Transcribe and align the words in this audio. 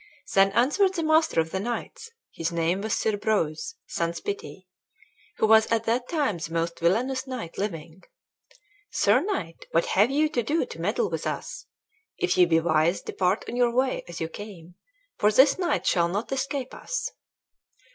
Then 0.33 0.51
answered 0.53 0.95
the 0.95 1.03
master 1.03 1.39
of 1.39 1.51
the 1.51 1.59
knights 1.59 2.09
(his 2.33 2.51
name 2.51 2.81
was 2.81 2.97
Sir 2.97 3.17
Breuse 3.17 3.75
sans 3.85 4.19
Pitie, 4.19 4.67
who 5.37 5.45
was 5.45 5.71
at 5.71 5.83
that 5.83 6.09
time 6.09 6.39
the 6.39 6.51
most 6.53 6.79
villanous 6.79 7.27
knight 7.27 7.55
living): 7.59 8.01
"Sir 8.89 9.21
knight, 9.21 9.67
what 9.73 9.85
have 9.93 10.09
ye 10.09 10.27
to 10.29 10.41
do 10.41 10.65
to 10.65 10.81
meddle 10.81 11.11
with 11.11 11.27
us? 11.27 11.67
If 12.17 12.35
ye 12.35 12.45
be 12.45 12.59
wise 12.59 13.03
depart 13.03 13.45
on 13.47 13.55
your 13.55 13.75
way 13.75 14.03
as 14.07 14.19
you 14.19 14.27
came, 14.27 14.73
for 15.19 15.31
this 15.31 15.59
knight 15.59 15.85
shall 15.85 16.07
not 16.07 16.31
escape 16.31 16.73
us." 16.73 17.11